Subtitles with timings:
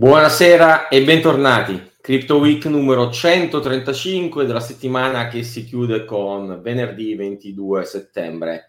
[0.00, 1.92] Buonasera e bentornati.
[2.00, 8.68] Crypto Week numero 135 della settimana che si chiude con venerdì 22 settembre.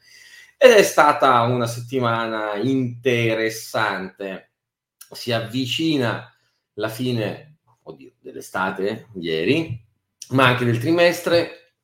[0.57, 4.51] Ed è stata una settimana interessante.
[5.09, 6.29] Si avvicina
[6.73, 9.81] la fine oddio, dell'estate, ieri,
[10.31, 11.75] ma anche del trimestre.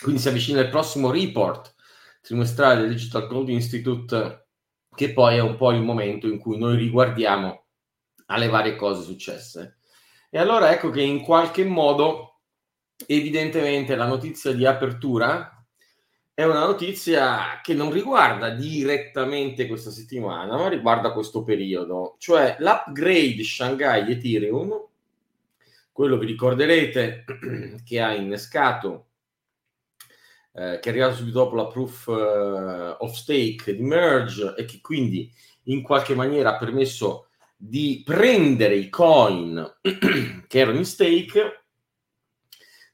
[0.00, 1.74] Quindi si avvicina il prossimo report
[2.20, 4.46] trimestrale del Digital Gold Institute,
[4.94, 7.61] che poi è un po' il momento in cui noi riguardiamo
[8.32, 9.78] alle varie cose successe.
[10.30, 12.40] E allora ecco che in qualche modo,
[13.06, 15.62] evidentemente, la notizia di apertura
[16.34, 23.42] è una notizia che non riguarda direttamente questa settimana, ma riguarda questo periodo, cioè l'upgrade
[23.44, 24.88] Shanghai Ethereum,
[25.92, 27.24] quello vi ricorderete
[27.84, 29.08] che ha innescato,
[30.54, 34.80] eh, che è arrivato subito dopo la proof uh, of stake di merge e che
[34.80, 35.30] quindi
[35.64, 37.28] in qualche maniera ha permesso
[37.64, 39.78] di prendere i coin
[40.48, 41.66] che erano in stake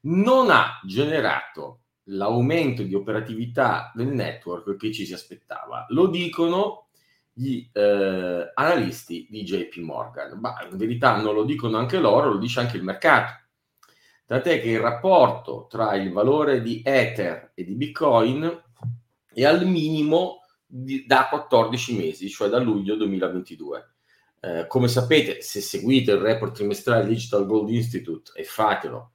[0.01, 5.87] non ha generato l'aumento di operatività del network che ci si aspettava.
[5.89, 6.89] Lo dicono
[7.33, 12.39] gli eh, analisti di JP Morgan, ma in verità non lo dicono anche loro, lo
[12.39, 13.41] dice anche il mercato.
[14.27, 18.65] Tant'è che il rapporto tra il valore di Ether e di Bitcoin
[19.33, 23.93] è al minimo di, da 14 mesi, cioè da luglio 2022
[24.41, 29.13] eh, come sapete, se seguite il report trimestrale Digital Gold Institute e fatelo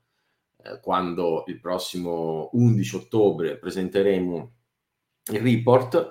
[0.64, 4.54] eh, quando il prossimo 11 ottobre presenteremo
[5.32, 6.10] il report,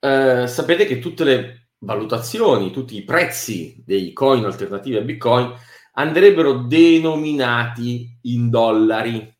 [0.00, 5.54] eh, sapete che tutte le valutazioni, tutti i prezzi dei coin alternativi a Bitcoin
[5.92, 9.36] andrebbero denominati in dollari.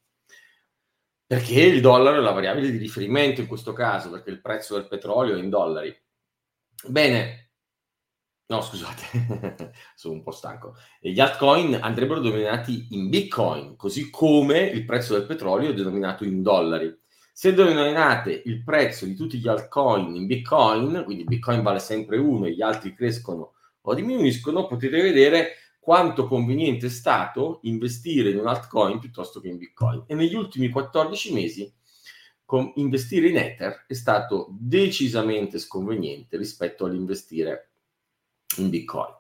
[1.26, 4.88] Perché il dollaro è la variabile di riferimento in questo caso, perché il prezzo del
[4.88, 5.94] petrolio è in dollari.
[6.86, 7.47] Bene,
[8.50, 10.74] No, scusate, sono un po' stanco.
[11.00, 16.40] Gli altcoin andrebbero denominati in bitcoin, così come il prezzo del petrolio è denominato in
[16.40, 16.96] dollari.
[17.30, 22.46] Se denominate il prezzo di tutti gli altcoin in bitcoin, quindi bitcoin vale sempre uno
[22.46, 28.46] e gli altri crescono o diminuiscono, potete vedere quanto conveniente è stato investire in un
[28.46, 30.04] altcoin piuttosto che in bitcoin.
[30.06, 31.70] E negli ultimi 14 mesi
[32.76, 37.72] investire in Ether è stato decisamente sconveniente rispetto all'investire
[38.56, 39.14] in Bitcoin.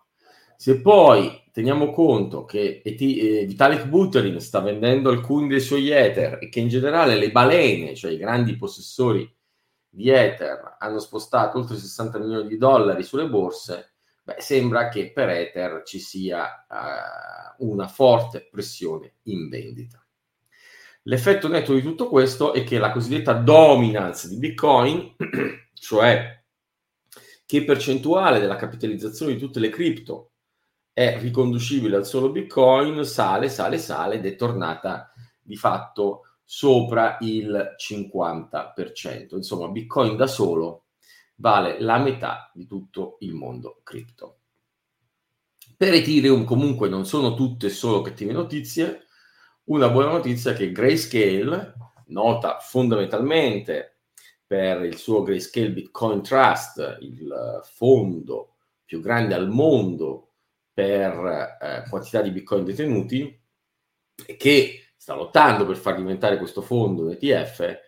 [0.56, 6.48] Se poi teniamo conto che eh, Vitalik Buterin sta vendendo alcuni dei suoi Ether e
[6.48, 9.32] che in generale le balene, cioè i grandi possessori
[9.88, 13.94] di Ether, hanno spostato oltre 60 milioni di dollari sulle borse,
[14.24, 20.04] beh, sembra che per Ether ci sia uh, una forte pressione in vendita.
[21.02, 25.14] L'effetto netto di tutto questo è che la cosiddetta dominance di Bitcoin,
[25.72, 26.37] cioè
[27.48, 30.32] che percentuale della capitalizzazione di tutte le cripto
[30.92, 35.10] è riconducibile al solo Bitcoin, sale, sale, sale ed è tornata
[35.40, 39.34] di fatto sopra il 50%.
[39.34, 40.88] Insomma, Bitcoin da solo
[41.36, 44.40] vale la metà di tutto il mondo cripto.
[45.74, 49.06] Per Ethereum comunque non sono tutte solo cattive notizie.
[49.64, 51.72] Una buona notizia è che Grayscale,
[52.08, 53.97] nota fondamentalmente
[54.48, 60.30] per il suo Grayscale Bitcoin Trust, il fondo più grande al mondo
[60.72, 63.38] per eh, quantità di Bitcoin detenuti,
[64.26, 67.78] e che sta lottando per far diventare questo fondo un ETF,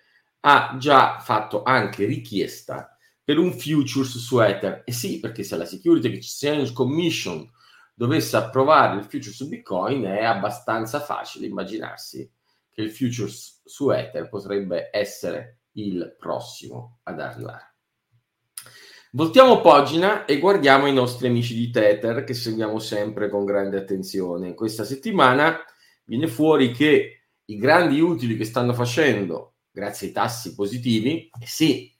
[0.41, 2.95] ha già fatto anche richiesta
[3.25, 4.83] per un futures su Ether.
[4.85, 7.51] E sì, perché se la Security Exchange Commission
[7.95, 12.31] dovesse approvare il futures su Bitcoin, è abbastanza facile immaginarsi
[12.71, 17.75] che il futures su Ether potrebbe essere il prossimo ad arrivare.
[19.13, 24.55] Voltiamo pagina e guardiamo i nostri amici di Tether che seguiamo sempre con grande attenzione.
[24.55, 25.59] Questa settimana
[26.05, 31.93] viene fuori che i grandi utili che stanno facendo grazie ai tassi positivi, eh sì,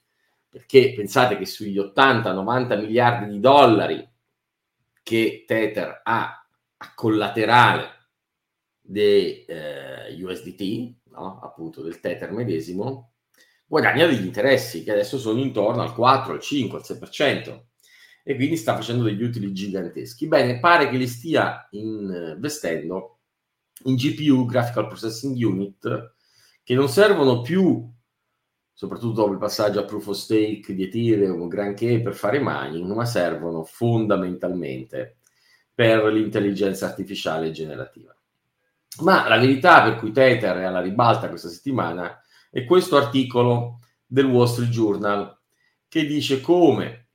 [0.47, 4.09] perché pensate che sugli 80-90 miliardi di dollari
[5.03, 6.47] che Tether ha
[6.77, 8.09] a collaterale
[8.79, 11.39] dei eh, USDT, no?
[11.41, 13.10] appunto del Tether medesimo,
[13.71, 17.61] guadagna degli interessi che adesso sono intorno al 4, al 5, al 6%
[18.21, 20.27] e quindi sta facendo degli utili giganteschi.
[20.27, 23.19] Bene, pare che li stia investendo
[23.85, 26.15] in GPU, Graphical Processing Unit,
[26.63, 27.89] che non servono più,
[28.73, 33.05] soprattutto dopo il passaggio a Proof of Stake di Ethereum, granché per fare mining, ma
[33.05, 35.19] servono fondamentalmente
[35.73, 38.13] per l'intelligenza artificiale generativa.
[38.99, 42.21] Ma la verità per cui Tether è alla ribalta questa settimana
[42.51, 45.39] è questo articolo del Wall Street Journal
[45.87, 47.07] che dice come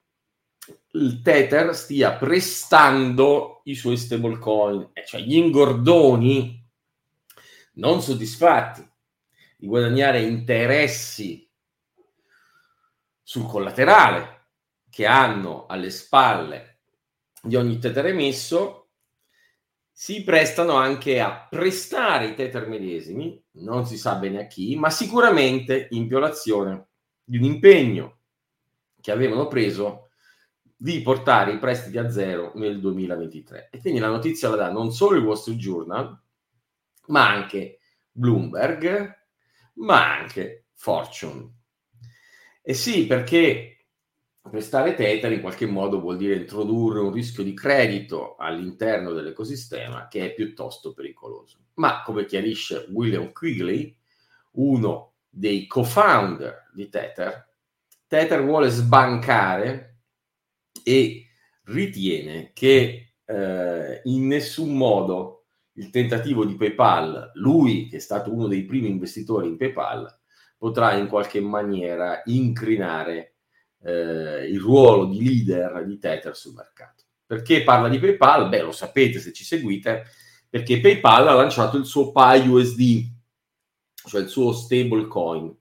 [0.93, 6.65] il Tether stia prestando i suoi stablecoin, cioè gli ingordoni
[7.75, 8.89] non soddisfatti
[9.59, 11.49] di guadagnare interessi
[13.23, 14.47] sul collaterale
[14.89, 16.79] che hanno alle spalle
[17.43, 18.86] di ogni tether emesso,
[19.99, 24.91] si prestano anche a prestare i tether medesimi, non si sa bene a chi, ma
[24.91, 26.89] sicuramente in violazione
[27.25, 28.19] di un impegno
[29.01, 30.11] che avevano preso
[30.61, 33.71] di portare i prestiti a zero nel 2023.
[33.73, 36.23] E quindi la notizia la dà non solo il Wall Street Journal,
[37.07, 37.79] ma anche
[38.11, 39.19] Bloomberg,
[39.77, 41.55] ma anche Fortune.
[42.61, 43.76] E sì, perché
[44.49, 50.27] prestare Tether in qualche modo vuol dire introdurre un rischio di credito all'interno dell'ecosistema che
[50.27, 51.59] è piuttosto pericoloso.
[51.75, 53.97] Ma come chiarisce William Quigley,
[54.53, 57.49] uno dei co-founder di Tether,
[58.07, 60.01] Tether vuole sbancare
[60.83, 61.27] e
[61.65, 68.47] ritiene che eh, in nessun modo il tentativo di PayPal, lui che è stato uno
[68.47, 70.21] dei primi investitori in PayPal,
[70.57, 73.36] potrà in qualche maniera incrinare
[73.83, 77.05] eh, il ruolo di leader di Tether sul mercato.
[77.27, 78.49] Perché parla di PayPal?
[78.49, 80.05] Beh, lo sapete se ci seguite,
[80.49, 83.11] perché PayPal ha lanciato il suo PyUSD,
[84.07, 85.57] cioè il suo stablecoin.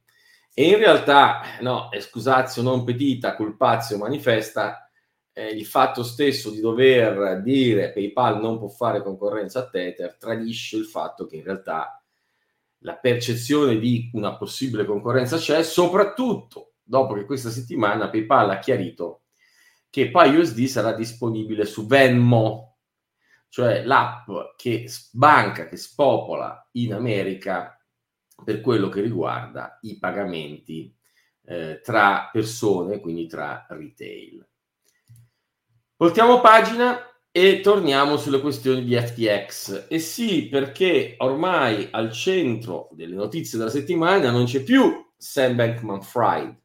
[0.54, 4.86] E in realtà, no, scusazio non petita, culpazio manifesta,
[5.34, 10.78] eh, il fatto stesso di dover dire PayPal non può fare concorrenza a Tether tradisce
[10.78, 12.02] il fatto che in realtà
[12.80, 19.24] la percezione di una possibile concorrenza c'è, soprattutto dopo che questa settimana PayPal ha chiarito
[19.90, 22.80] che PayUSD sarà disponibile su Venmo,
[23.48, 27.80] cioè l'app che banca che spopola in America
[28.44, 30.94] per quello che riguarda i pagamenti
[31.46, 34.46] eh, tra persone, quindi tra retail.
[35.96, 37.00] Voltiamo pagina
[37.32, 39.88] e torniamo sulle questioni di FTX.
[39.88, 46.02] E sì, perché ormai al centro delle notizie della settimana non c'è più Sam Bankman
[46.02, 46.64] Fried,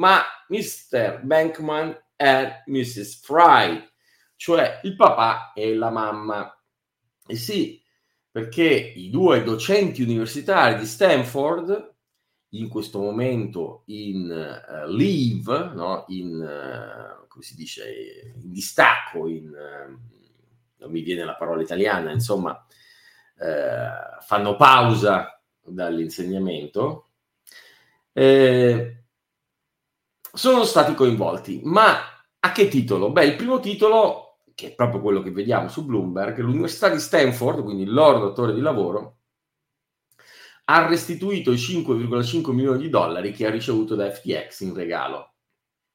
[0.00, 1.20] ma Mr.
[1.22, 3.20] Bankman e Mrs.
[3.20, 3.92] Fried,
[4.34, 6.58] cioè il papà e la mamma.
[7.26, 7.80] E sì,
[8.30, 11.94] perché i due docenti universitari di Stanford,
[12.54, 16.04] in questo momento in uh, leave, no?
[16.08, 22.66] in uh, come si dice, in distacco, in, non mi viene la parola italiana, insomma,
[23.38, 27.10] eh, fanno pausa dall'insegnamento,
[28.12, 28.99] eh,
[30.32, 31.60] sono stati coinvolti.
[31.64, 31.98] Ma
[32.38, 33.10] a che titolo?
[33.10, 37.62] Beh, il primo titolo, che è proprio quello che vediamo su Bloomberg, l'Università di Stanford,
[37.62, 39.16] quindi il loro datore di lavoro,
[40.64, 45.34] ha restituito i 5,5 milioni di dollari che ha ricevuto da FTX in regalo.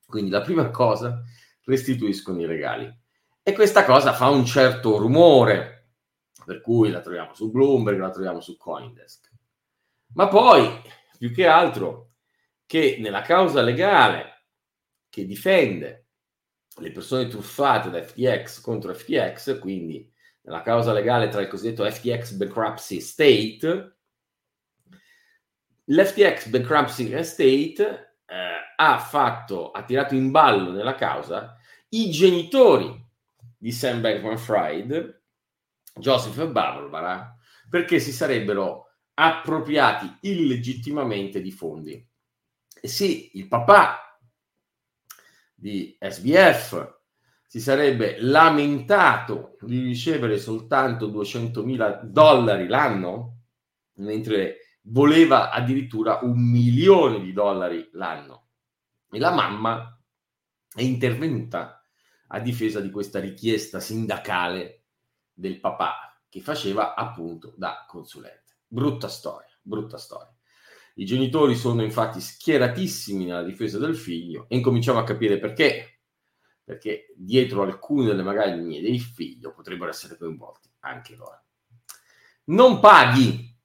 [0.06, 1.24] Quindi la prima cosa,
[1.66, 2.94] restituiscono i regali.
[3.42, 5.92] E questa cosa fa un certo rumore,
[6.46, 9.32] per cui la troviamo su Bloomberg, la troviamo su Coindesk.
[10.14, 10.68] Ma poi,
[11.18, 12.15] più che altro,
[12.66, 14.48] che nella causa legale
[15.10, 16.08] che difende
[16.78, 22.32] le persone truffate da FTX contro FTX, quindi nella causa legale tra il cosiddetto FTX
[22.34, 23.98] Bankruptcy State,
[25.86, 28.36] l'FTX Bankruptcy State eh,
[28.76, 31.58] ha fatto, ha tirato in ballo nella causa
[31.90, 33.04] i genitori
[33.58, 35.22] di Sam Bankman Fried,
[35.98, 37.36] Joseph e Barbara,
[37.70, 42.10] perché si sarebbero appropriati illegittimamente di fondi.
[42.82, 44.20] Sì, il papà
[45.54, 47.00] di SBF
[47.48, 53.44] si sarebbe lamentato di ricevere soltanto 200 mila dollari l'anno,
[53.96, 58.50] mentre voleva addirittura un milione di dollari l'anno.
[59.10, 59.98] E la mamma
[60.76, 61.82] è intervenuta
[62.28, 64.84] a difesa di questa richiesta sindacale
[65.34, 68.58] del papà, che faceva appunto da consulente.
[68.68, 70.35] Brutta storia, brutta storia.
[70.98, 76.00] I genitori sono infatti schieratissimi nella difesa del figlio e incominciamo a capire perché.
[76.64, 81.44] Perché dietro alcune delle magagne del figlio potrebbero essere coinvolti anche loro.
[82.46, 83.56] Non paghi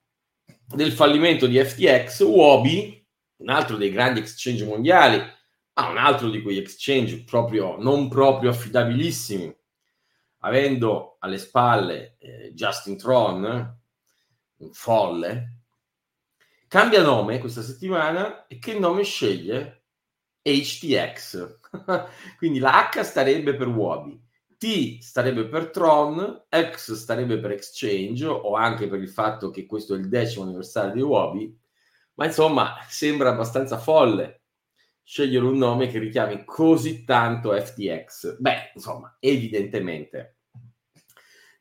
[0.67, 3.07] del fallimento di FTX, Wobi,
[3.37, 8.51] un altro dei grandi exchange mondiali, ma un altro di quegli exchange proprio non proprio
[8.51, 9.55] affidabilissimi,
[10.39, 13.79] avendo alle spalle eh, Justin Tron,
[14.57, 15.60] un folle,
[16.71, 19.87] cambia nome questa settimana e che nome sceglie?
[20.41, 21.59] HTX.
[22.39, 28.55] Quindi la H starebbe per Wobi T starebbe per Tron, X starebbe per Exchange o
[28.55, 31.59] anche per il fatto che questo è il decimo anniversario di Wabi,
[32.15, 34.43] ma insomma sembra abbastanza folle
[35.03, 38.37] scegliere un nome che richiami così tanto FTX?
[38.39, 40.37] Beh, insomma, evidentemente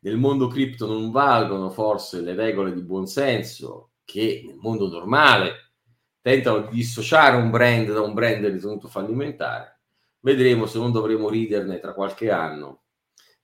[0.01, 5.74] nel mondo cripto non valgono forse le regole di buonsenso che nel mondo normale
[6.20, 9.82] tentano di dissociare un brand da un brand ritenuto fallimentare.
[10.22, 12.82] Vedremo se non dovremo riderne tra qualche anno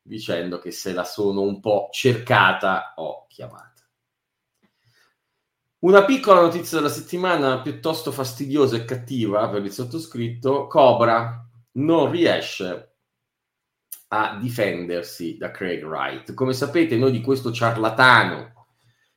[0.02, 3.74] dicendo che se la sono un po' cercata o chiamata.
[5.80, 12.96] Una piccola notizia della settimana piuttosto fastidiosa e cattiva per il sottoscritto, Cobra non riesce
[14.08, 16.34] a difendersi da Craig Wright.
[16.34, 18.55] Come sapete, noi di questo ciarlatano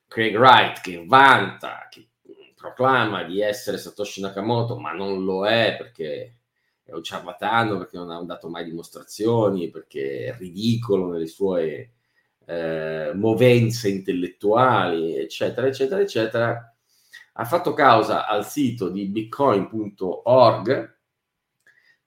[0.09, 2.09] Craig Wright che vanta, che
[2.57, 6.39] proclama di essere Satoshi Nakamoto, ma non lo è perché
[6.83, 11.93] è un ciarlatano, perché non ha dato mai dimostrazioni, perché è ridicolo nelle sue
[12.47, 16.75] eh, movenze intellettuali, eccetera, eccetera, eccetera,
[17.35, 20.98] ha fatto causa al sito di bitcoin.org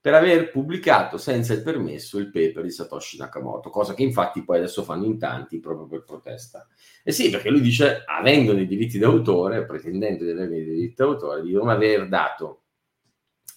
[0.02, 4.58] per aver pubblicato senza il permesso il paper di Satoshi Nakamoto, cosa che infatti poi
[4.58, 6.68] adesso fanno in tanti proprio per protesta.
[7.04, 11.44] E sì, perché lui dice, avendo i diritti d'autore, pretendendo di avere i diritti d'autore,
[11.44, 12.64] di non aver dato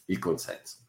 [0.06, 0.80] il consenso.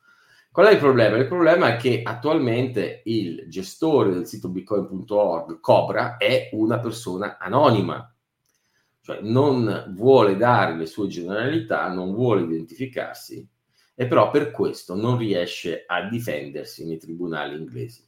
[0.52, 1.16] Qual è il problema?
[1.16, 8.14] Il problema è che attualmente il gestore del sito bitcoin.org, Cobra, è una persona anonima,
[9.00, 13.48] cioè non vuole dare le sue generalità, non vuole identificarsi
[13.96, 18.06] e però per questo non riesce a difendersi nei tribunali inglesi.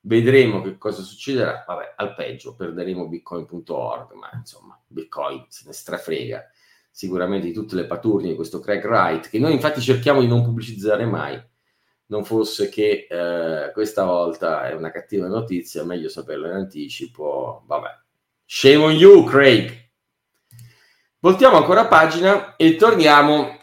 [0.00, 6.44] Vedremo che cosa succederà, vabbè, al peggio perderemo bitcoin.org, ma insomma, Bitcoin se ne strafrega
[6.90, 10.42] sicuramente di tutte le paturnie di questo Craig Wright, che noi infatti cerchiamo di non
[10.42, 11.40] pubblicizzare mai,
[12.06, 17.62] non fosse che eh, questa volta è una cattiva notizia, meglio saperlo in anticipo.
[17.64, 17.88] Vabbè,
[18.44, 19.90] shame on you, Craig.
[21.20, 23.61] Voltiamo ancora pagina e torniamo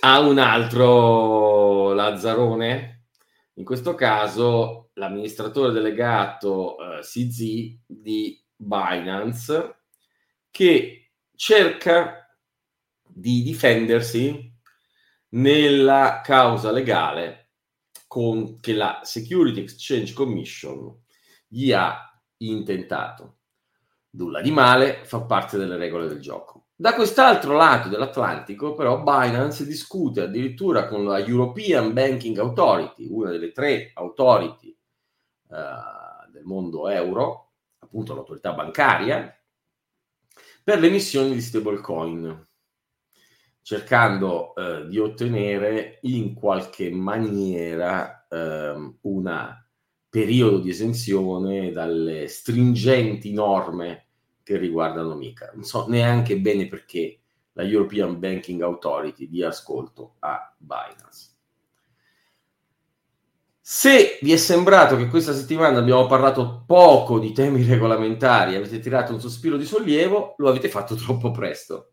[0.00, 3.08] a un altro Lazzarone.
[3.54, 9.82] In questo caso l'amministratore delegato eh, CZ di Binance
[10.50, 12.26] che cerca
[13.06, 14.50] di difendersi
[15.30, 17.50] nella causa legale
[18.06, 21.02] con, che la Security Exchange Commission
[21.46, 23.38] gli ha intentato.
[24.10, 26.59] Nulla di male, fa parte delle regole del gioco.
[26.80, 33.52] Da quest'altro lato dell'Atlantico, però, Binance discute addirittura con la European Banking Authority, una delle
[33.52, 34.74] tre authority
[35.48, 39.30] uh, del mondo euro, appunto l'autorità bancaria,
[40.64, 42.48] per l'emissione di stablecoin
[43.60, 49.56] cercando eh, di ottenere in qualche maniera eh, un
[50.08, 54.09] periodo di esenzione dalle stringenti norme
[54.50, 55.52] che riguardano MICA.
[55.54, 57.20] Non so neanche bene perché
[57.52, 61.28] la European Banking Authority dia ascolto a Binance.
[63.60, 69.12] Se vi è sembrato che questa settimana abbiamo parlato poco di temi regolamentari, avete tirato
[69.12, 71.92] un sospiro di sollievo, lo avete fatto troppo presto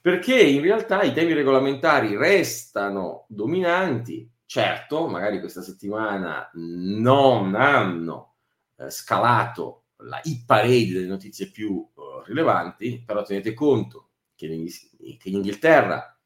[0.00, 4.28] perché in realtà i temi regolamentari restano dominanti.
[4.44, 8.34] Certo, magari questa settimana non hanno
[8.78, 14.46] eh, scalato la hit parade delle notizie più uh, rilevanti, però tenete conto che
[15.18, 16.18] che in Inghilterra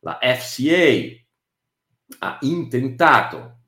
[0.00, 1.24] la FCA
[2.18, 3.60] ha intentato,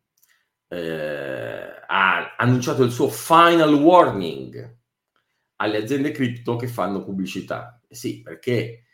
[0.69, 4.79] eh, ha annunciato il suo final warning
[5.57, 7.81] alle aziende cripto che fanno pubblicità.
[7.89, 8.85] Eh sì, perché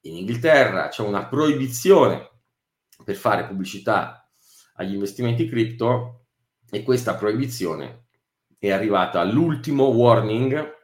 [0.00, 2.28] in Inghilterra c'è una proibizione
[3.04, 4.30] per fare pubblicità
[4.74, 6.26] agli investimenti cripto
[6.70, 8.08] e questa proibizione
[8.60, 10.76] è arrivata all'ultimo warning,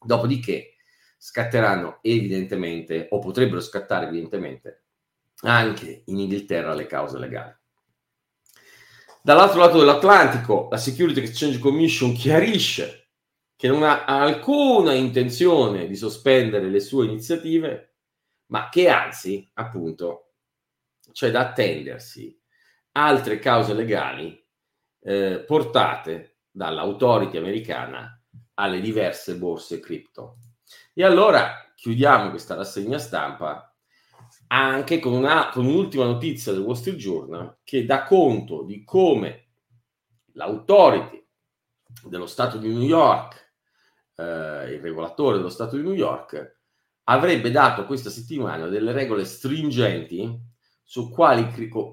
[0.00, 0.76] dopodiché
[1.18, 4.84] scatteranno evidentemente, o potrebbero scattare evidentemente,
[5.42, 7.54] anche in Inghilterra le cause legali.
[9.22, 13.10] Dall'altro lato dell'Atlantico, la Security Exchange Commission chiarisce
[13.54, 17.88] che non ha alcuna intenzione di sospendere le sue iniziative
[18.46, 20.32] ma che anzi, appunto,
[21.12, 22.34] c'è da attendersi
[22.92, 24.42] altre cause legali
[25.02, 28.20] eh, portate dall'autority americana
[28.54, 30.38] alle diverse borse cripto.
[30.92, 33.72] E allora chiudiamo questa rassegna stampa
[34.48, 39.50] anche con, una, con un'ultima notizia del Wall Street Journal che dà conto di come
[40.32, 41.24] l'autority
[42.02, 43.54] dello Stato di New York,
[44.16, 46.56] eh, il regolatore dello Stato di New York,
[47.04, 50.36] avrebbe dato questa settimana delle regole stringenti
[50.90, 51.46] su quali,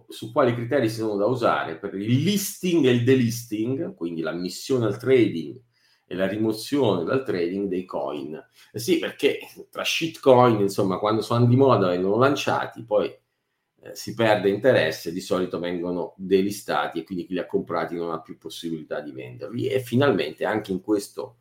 [0.07, 4.97] su quali criteri sono da usare per il listing e il delisting, quindi l'ammissione al
[4.97, 5.61] trading
[6.05, 8.41] e la rimozione dal trading dei coin.
[8.71, 14.13] Eh sì, perché tra shitcoin, insomma, quando sono di moda vengono lanciati, poi eh, si
[14.13, 18.37] perde interesse, di solito vengono delistati e quindi chi li ha comprati non ha più
[18.37, 21.39] possibilità di venderli e finalmente anche in questo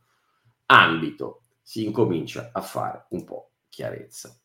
[0.67, 4.37] ambito si incomincia a fare un po' chiarezza.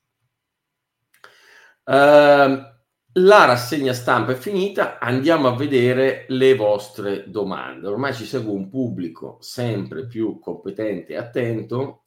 [1.85, 2.77] Uh,
[3.13, 7.87] la rassegna stampa è finita, andiamo a vedere le vostre domande.
[7.87, 12.03] Ormai ci segue un pubblico sempre più competente e attento.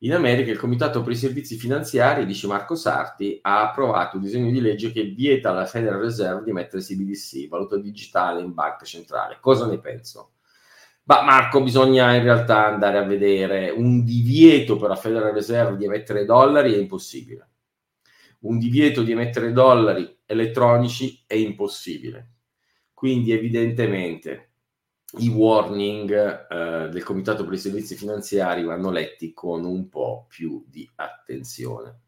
[0.00, 4.50] In America il Comitato per i Servizi Finanziari, dice Marco Sarti, ha approvato un disegno
[4.50, 9.38] di legge che vieta alla Federal Reserve di mettere CBDC, valuta digitale, in banca centrale.
[9.40, 10.32] Cosa ne penso?
[11.04, 15.86] Ma Marco, bisogna in realtà andare a vedere un divieto per la Federal Reserve di
[15.86, 17.51] emettere dollari è impossibile
[18.42, 22.30] un divieto di emettere dollari elettronici è impossibile.
[22.92, 24.52] Quindi evidentemente
[25.18, 26.10] i warning
[26.48, 32.00] eh, del Comitato per i Servizi Finanziari vanno letti con un po' più di attenzione.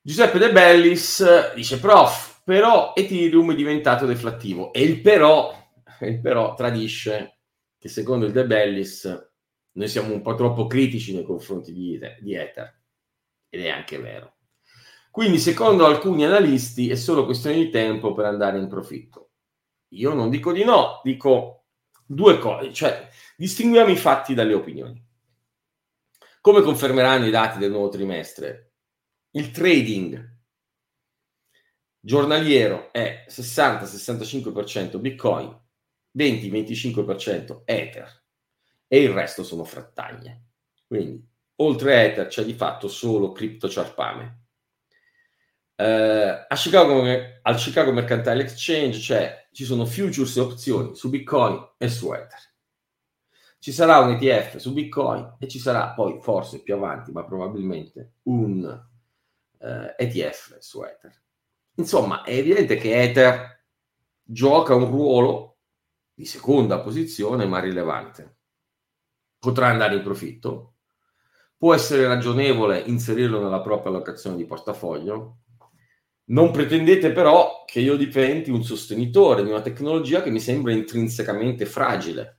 [0.00, 5.54] Giuseppe De Bellis dice, prof, però Ethereum è diventato deflattivo e il però,
[6.00, 7.38] il però tradisce
[7.78, 9.30] che secondo il De Bellis
[9.72, 12.80] noi siamo un po' troppo critici nei confronti di, di Ether
[13.48, 14.34] ed è anche vero.
[15.14, 19.30] Quindi, secondo alcuni analisti, è solo questione di tempo per andare in profitto.
[19.90, 21.66] Io non dico di no, dico
[22.04, 25.00] due cose, cioè distinguiamo i fatti dalle opinioni.
[26.40, 28.72] Come confermeranno i dati del nuovo trimestre,
[29.34, 30.36] il trading
[32.00, 35.56] giornaliero è 60-65% Bitcoin,
[36.18, 38.24] 20-25% Ether
[38.88, 40.46] e il resto sono frattaglie.
[40.88, 41.24] Quindi,
[41.58, 44.42] oltre a Ether c'è di fatto solo cripto ciarpame
[45.76, 47.02] eh, a Chicago,
[47.42, 52.52] al Chicago Mercantile Exchange cioè, ci sono futures e opzioni su Bitcoin e su Ether.
[53.58, 58.16] Ci sarà un ETF su Bitcoin e ci sarà poi, forse più avanti, ma probabilmente
[58.24, 58.64] un
[59.58, 61.22] eh, ETF su Ether.
[61.76, 63.64] Insomma, è evidente che Ether
[64.22, 65.56] gioca un ruolo
[66.12, 68.36] di seconda posizione, ma rilevante.
[69.38, 70.74] Potrà andare in profitto,
[71.56, 75.38] può essere ragionevole inserirlo nella propria allocazione di portafoglio,
[76.26, 81.66] non pretendete però che io diventi un sostenitore di una tecnologia che mi sembra intrinsecamente
[81.66, 82.38] fragile.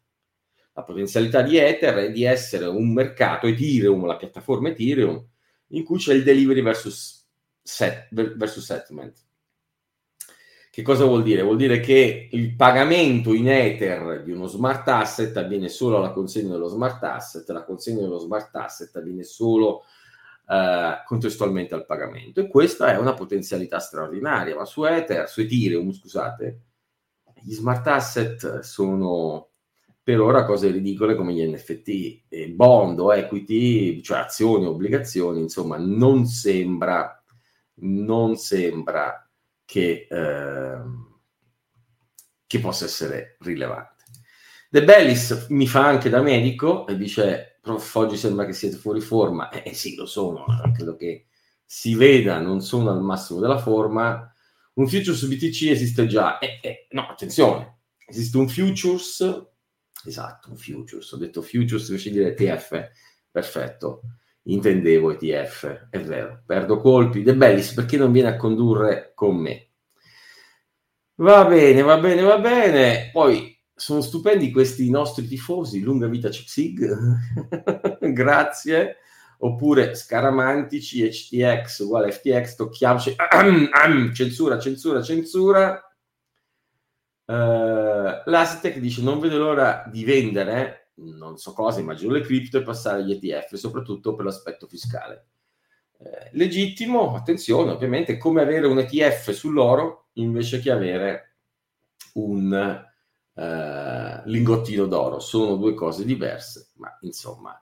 [0.74, 5.24] La potenzialità di Ether è di essere un mercato Ethereum, la piattaforma Ethereum,
[5.68, 7.28] in cui c'è il delivery versus,
[7.62, 9.24] set, versus settlement.
[10.76, 11.42] Che cosa vuol dire?
[11.42, 16.52] Vuol dire che il pagamento in Ether di uno smart asset avviene solo alla consegna
[16.52, 19.84] dello smart asset, la consegna dello smart asset avviene solo
[20.48, 22.40] eh, contestualmente al pagamento.
[22.40, 24.56] E questa è una potenzialità straordinaria.
[24.56, 26.62] Ma su Ether, su Ethereum, scusate,
[27.42, 29.50] gli smart asset sono
[30.06, 35.78] per ora cose ridicole come gli NFT, e bond o equity, cioè azioni, obbligazioni, insomma,
[35.80, 37.24] non sembra,
[37.78, 39.28] non sembra
[39.66, 40.78] che, eh,
[42.46, 44.04] che possa essere rilevante.
[44.70, 49.02] De Bellis mi fa anche da medico e dice prof, oggi sembra che siete fuori
[49.02, 49.50] forma.
[49.50, 51.26] Eh, eh sì, lo sono, credo che
[51.66, 54.32] si veda, non sono al massimo della forma.
[54.76, 56.38] Un futures BTC esiste già.
[56.38, 59.48] Eh, eh, no, attenzione, esiste un futures,
[60.06, 62.92] esatto, un futures, ho detto futures invece di dire ETF,
[63.32, 64.02] perfetto,
[64.44, 67.24] intendevo ETF, è vero, perdo colpi.
[67.24, 69.70] De Bellis, perché non viene a condurre con me?
[71.16, 73.10] Va bene, va bene, va bene.
[73.12, 78.98] Poi sono stupendi questi nostri tifosi, lunga vita Cipsig, grazie,
[79.40, 83.16] oppure scaramantici, HTX uguale FTX, tocchiamoci,
[84.14, 85.80] censura, censura, censura.
[87.26, 92.64] Uh, L'Asitec dice non vedo l'ora di vendere, non so cosa, immagino le cripto e
[92.64, 95.26] passare agli ETF, soprattutto per l'aspetto fiscale.
[95.98, 101.36] Eh, legittimo, attenzione, ovviamente, come avere un ETF sull'oro invece che avere
[102.14, 102.84] un
[103.36, 105.20] eh, lingottino d'oro.
[105.20, 107.62] Sono due cose diverse, ma insomma,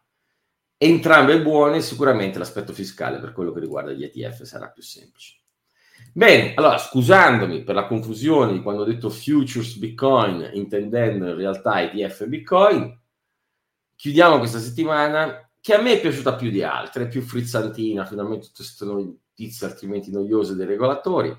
[0.77, 1.81] entrambe buone.
[1.81, 5.39] Sicuramente l'aspetto fiscale per quello che riguarda gli ETF sarà più semplice.
[6.11, 11.81] Bene, allora scusandomi per la confusione di quando ho detto futures Bitcoin, intendendo in realtà
[11.81, 12.99] ETF Bitcoin,
[13.95, 18.57] chiudiamo questa settimana che a me è piaciuta più di altre, più frizzantina, finalmente tutte
[18.57, 21.35] queste notizie altrimenti noiose dei regolatori.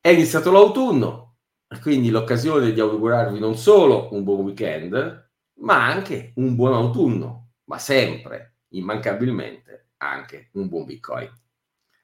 [0.00, 1.31] È iniziato l'autunno,
[1.80, 5.30] quindi l'occasione di augurarvi non solo un buon weekend,
[5.60, 11.30] ma anche un buon autunno, ma sempre, immancabilmente, anche un buon Bitcoin.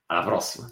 [0.07, 0.70] Alla prossima!